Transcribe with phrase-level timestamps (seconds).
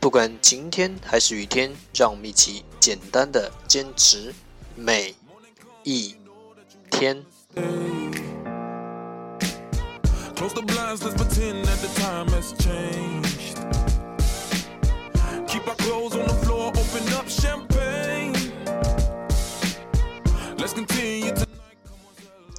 [0.00, 4.32] 不管晴天还是雨天，让我们一起简单的坚持
[4.74, 5.14] 每
[5.82, 6.14] 一
[6.90, 7.24] 天。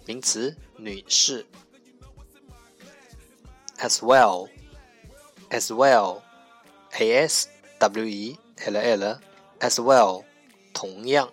[0.04, 1.46] 名词女士，
[3.78, 4.50] as well
[5.48, 6.20] as well
[6.98, 9.18] A S W E L L
[9.60, 10.24] as well，
[10.72, 11.30] 同样。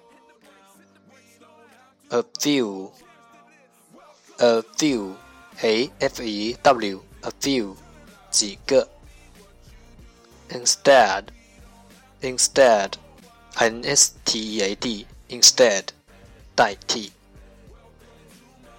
[2.09, 2.91] A few,
[4.39, 5.15] a few,
[5.61, 7.75] A F E W, a few，
[8.31, 8.89] 几个。
[10.49, 11.25] Instead,
[12.21, 12.93] instead,
[13.57, 15.89] N S T E A D, instead，
[16.55, 17.11] 代替。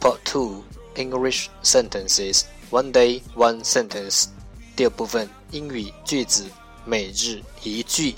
[0.00, 4.28] ！Part two English sentences one day one sentence。
[4.74, 6.50] 第二部分英语句子。
[6.85, 8.15] 每日一句。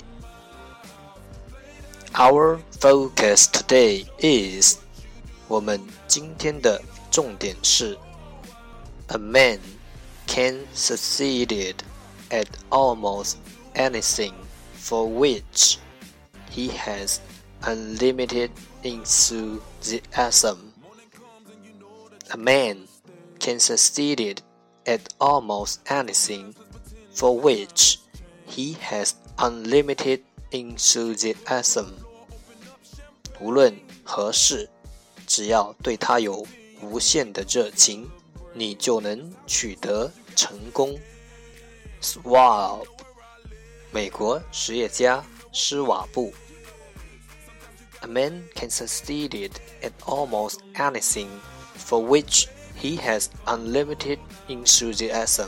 [2.14, 4.78] Our focus today is，
[5.46, 7.98] 我们今天的重点是，
[9.08, 9.60] A man
[10.26, 11.74] can succeed
[12.30, 13.36] at almost
[13.74, 14.32] anything
[14.78, 15.78] for which
[16.50, 17.18] he has
[17.62, 18.50] unlimited
[18.82, 20.56] enthusiasm.
[22.30, 22.86] A man
[23.38, 24.42] can succeed
[24.84, 26.54] at almost anything
[27.14, 27.98] for which
[28.47, 31.87] he has unlimited enthusiasm。
[33.39, 34.69] 无论何事，
[35.25, 36.45] 只要对他有
[36.81, 38.09] 无限的热情，
[38.53, 40.99] 你就能取得成功。
[42.01, 42.85] Schwab，
[43.91, 46.33] 美国实业家施瓦布。
[48.01, 49.49] A man can succeed
[49.81, 51.29] at almost anything
[51.77, 52.47] for which
[52.79, 55.47] he has unlimited enthusiasm.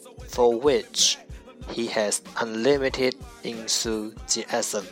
[0.31, 1.17] for which
[1.69, 4.85] he has unlimited enthusiasm.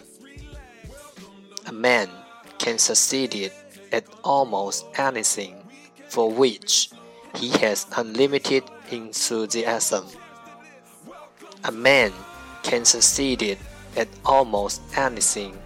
[1.66, 2.10] A man
[2.58, 3.52] can succeed
[3.92, 5.56] at almost anything
[6.10, 6.90] for which
[7.36, 10.06] he has unlimited enthusiasm.
[11.64, 12.12] A man
[12.64, 13.58] can succeed
[13.96, 15.58] at almost anything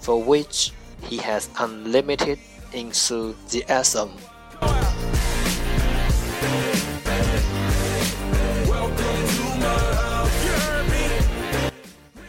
[0.00, 0.72] for which
[1.02, 2.38] he has unlimited
[2.72, 4.12] enthusiasm.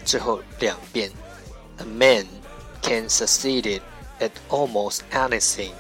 [0.07, 1.11] 最后两遍，
[1.79, 2.27] A man
[2.83, 3.81] can succeed
[4.21, 5.73] at almost anything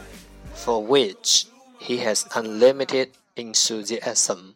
[0.55, 1.45] for which
[1.81, 4.55] he has unlimited enthusiasm.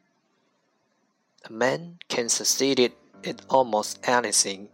[1.43, 2.93] A man can succeed
[3.23, 4.69] at almost anything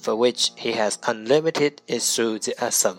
[0.00, 2.96] for which he has unlimited enthusiasm.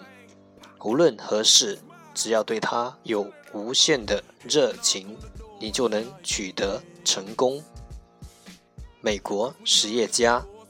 [0.79, 1.79] 无论何事，
[2.13, 5.17] 只要对他有无限的热情，
[5.59, 7.63] 你就能取得成功。
[9.01, 10.45] 美国实业家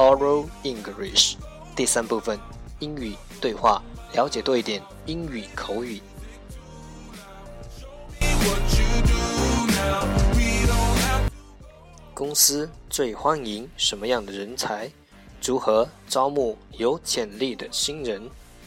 [0.00, 1.36] Oral English，
[1.76, 2.40] 第三部分
[2.78, 3.82] 英语对话，
[4.14, 6.00] 了解多一点英语口语。
[12.14, 14.90] 公司最欢迎什么样的人才？
[15.44, 18.22] 如何招募有潜力的新人？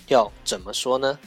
[0.09, 1.17] 要怎么说呢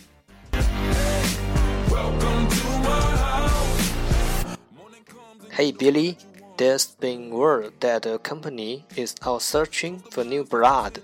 [5.53, 6.15] ？Hey Billy。
[6.57, 11.03] There's been word that the company is out searching for new blood.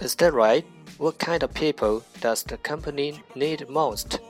[0.00, 0.64] Is that right?
[0.98, 4.20] What kind of people does the company need most?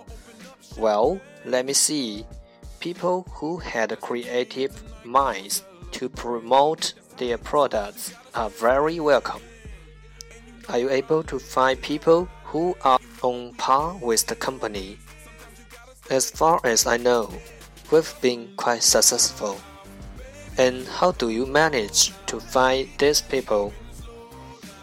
[0.78, 2.24] Well, let me see.
[2.78, 4.72] People who had creative
[5.04, 9.42] minds to promote their products are very welcome.
[10.70, 14.96] Are you able to find people who are on par with the company?
[16.08, 17.30] As far as I know,
[17.92, 19.60] we've been quite successful.
[20.58, 23.72] And how do you manage to find these people?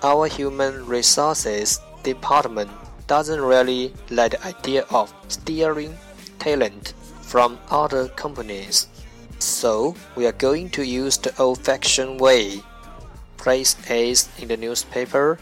[0.03, 2.71] Our human resources department
[3.07, 5.97] doesn't really like the idea of stealing
[6.39, 8.87] talent from other companies.
[9.39, 12.63] So we are going to use the old-fashioned way.
[13.37, 15.37] Place ads in the newspaper,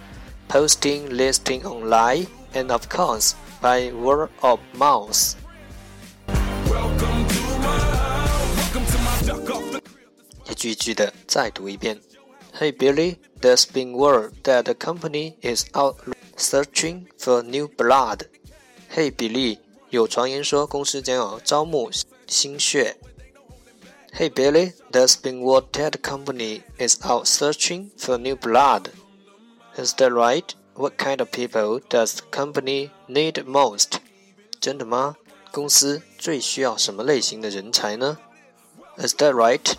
[0.47, 5.35] posting listing online, and of course by word of mouth.
[10.64, 12.00] 句句的再读一遍。
[12.58, 15.96] Hey Billy, there's been word that the company is out
[16.36, 18.26] searching for new blood.
[18.94, 19.58] Hey Billy，
[19.90, 21.90] 有传言说公司将要招募
[22.26, 22.96] 新血。
[24.12, 28.86] Hey Billy, there's been word that the company is out searching for new blood.
[29.76, 30.44] Is that right?
[30.74, 33.98] What kind of people does the company need most?
[34.60, 35.16] 真的吗？
[35.52, 38.18] 公司最需要什么类型的人才呢？
[38.96, 39.74] Is that right?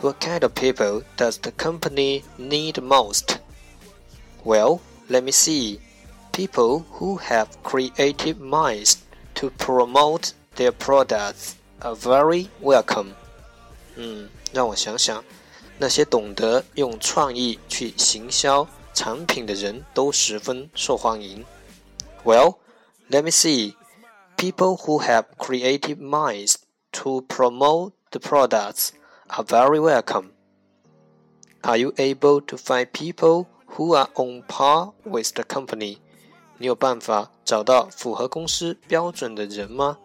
[0.00, 3.38] What kind of people does the company need most?
[4.44, 5.78] Well, let me see.
[6.32, 8.96] People who have creative minds
[9.34, 13.12] to promote their products are very welcome.
[13.96, 15.22] 嗯，让我想想，
[15.78, 21.44] 那些懂得用创意去行销产品的人都十分受欢迎。
[22.24, 22.56] Well,
[23.10, 23.74] let me see.
[24.36, 26.56] People who have creative minds
[26.92, 28.90] to promote the products
[29.28, 30.30] are very welcome.
[31.62, 35.98] Are you able to find people who are on par with the company?
[36.58, 39.98] 你有办法找到符合公司标准的人吗？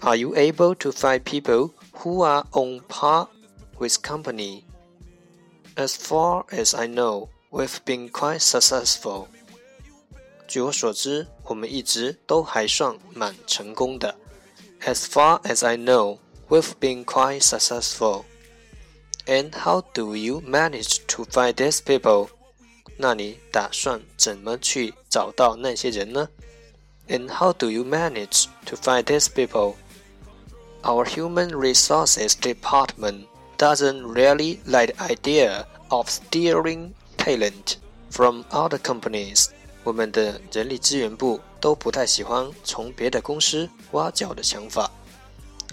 [0.00, 3.28] Are you able to find people who are on par
[3.78, 4.64] with company?
[5.76, 9.26] As far as I know, we've been quite successful.
[10.48, 14.14] 据我所知，我们一直都还算蛮成功的。
[14.82, 16.18] As far as I know,
[16.50, 18.24] we've been quite successful.
[19.26, 22.28] And how do you manage to find these people?
[22.98, 26.28] 那你打算怎么去找到那些人呢？
[27.08, 29.74] And how do you manage to find these people?
[30.82, 33.26] Our human resources department
[33.58, 37.76] doesn't really like the idea of stealing talent
[38.10, 39.48] from other companies.
[39.82, 44.90] 我们的人力资源部都不太喜欢从别的公司挖角的想法。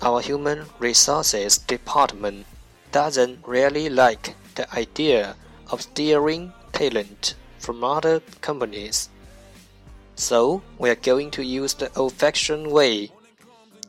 [0.02, 2.46] Our human resources department
[2.92, 5.36] doesn't really like the idea
[5.72, 9.10] of stealing talent from other companies.
[10.16, 13.12] So we are going to use the old-fashioned way.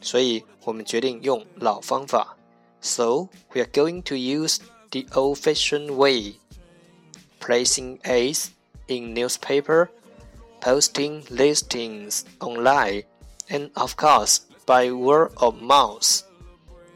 [0.00, 2.36] 所以我们决定用老方法。
[2.80, 4.58] So we are going to use
[4.90, 6.34] the old-fashioned way,
[7.40, 8.50] placing ads
[8.86, 9.88] in newspaper,
[10.60, 13.04] posting listings online,
[13.48, 16.21] and of course by word of mouth.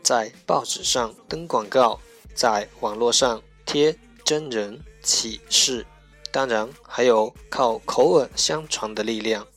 [0.03, 1.99] 在报纸上登广告，
[2.35, 5.83] 在网络上贴真人启事，
[6.31, 9.47] 当然还有靠口耳相传的力量。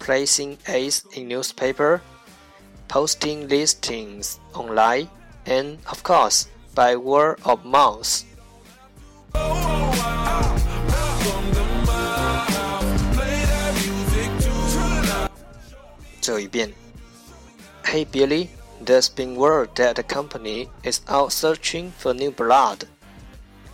[0.00, 2.00] Placing ads in newspaper,
[2.88, 5.06] posting listings online,
[5.44, 8.22] and of course by word of mouth.
[16.20, 16.79] 这一遍。
[17.84, 22.84] Hey Billy, there's been word that the company is out searching for new blood.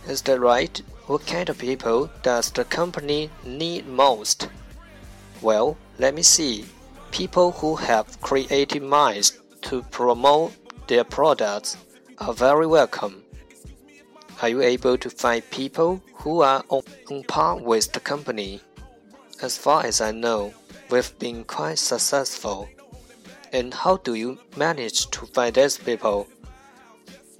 [0.07, 0.81] Is that right?
[1.05, 4.49] What kind of people does the company need most?
[5.41, 6.65] Well, let me see.
[7.11, 10.53] People who have creative minds to promote
[10.87, 11.77] their products
[12.17, 13.23] are very welcome.
[14.41, 18.61] Are you able to find people who are on, on par with the company?
[19.43, 20.53] As far as I know,
[20.89, 22.67] we've been quite successful.
[23.57, 26.27] And how do you manage to find these people?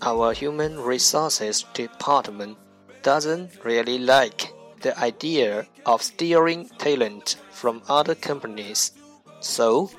[0.01, 2.57] Our human resources department
[3.03, 8.93] doesn't really like the idea of stealing talent from other companies.
[9.41, 9.91] So,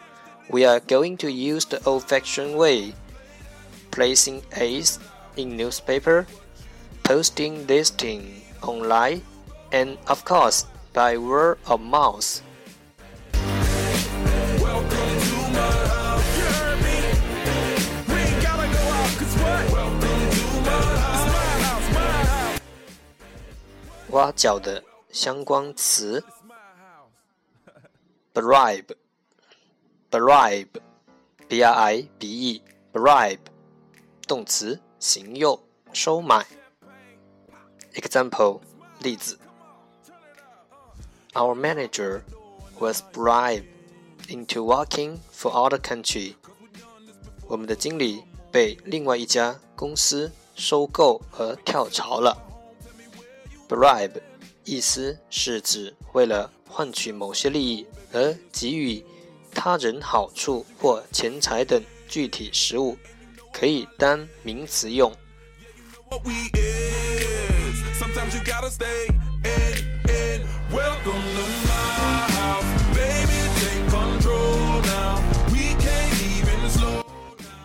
[0.51, 2.95] we are going to use the old-fashioned way,
[3.93, 4.99] placing ads
[5.37, 6.27] in newspaper,
[7.05, 9.23] posting listing online,
[9.71, 12.43] and of course by word of mouth.
[24.18, 26.24] 挖角的相关词：
[28.34, 28.84] bribe，bribe，b
[31.64, 33.40] r i b e，bribe，
[34.28, 36.46] 动词，行诱、收买。
[37.94, 38.62] Example，
[39.00, 39.40] 例子：
[41.34, 42.22] Our manager
[42.80, 43.66] was bribed
[44.28, 46.36] into working for other country。
[47.48, 52.47] 我们的经理被另外一家公司收购而跳槽了。
[53.69, 54.21] Bribe
[54.65, 59.05] 意思是指为了换取某些利益而给予
[59.55, 62.97] 他人好处或钱财等具体实物，
[63.53, 65.13] 可以当名词用。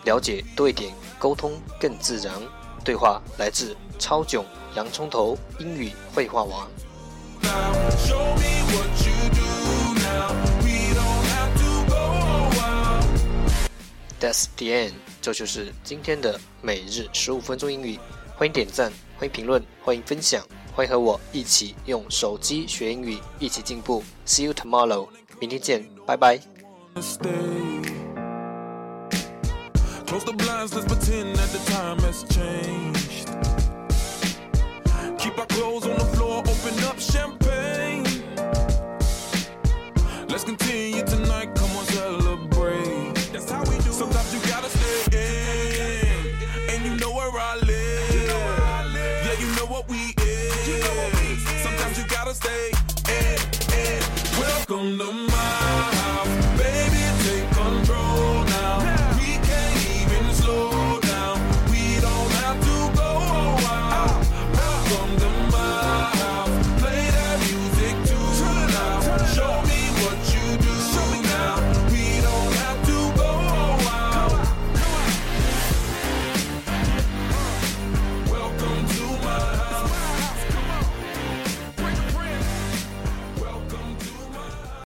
[0.04, 2.34] 了解多一点，沟通更自然。
[2.84, 4.44] 对话来自超囧。
[4.74, 6.68] 洋葱头英语绘画王。
[14.20, 18.00] That's the end，这就是今天的每日十五分钟英语。
[18.36, 20.42] 欢迎点赞，欢迎评论，欢迎分享，
[20.74, 24.02] 欢迎和我一起用手机学英语，一起进步。
[24.26, 25.06] See you tomorrow，
[25.38, 26.40] 明天见，拜拜。
[30.06, 33.63] Close the blinds, let's pretend that the time has changed.
[35.24, 38.04] Keep our clothes on the floor, open up champagne.
[40.28, 41.23] Let's continue tonight,